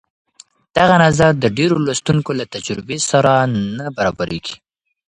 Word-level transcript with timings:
دغه 0.77 0.95
نظر 1.05 1.31
د 1.39 1.45
ډېرو 1.57 1.75
لوستونکو 1.85 2.31
له 2.39 2.45
تجربې 2.53 2.97
سره 3.11 3.31
نه 3.77 3.85
برابرېږي. 3.95 4.55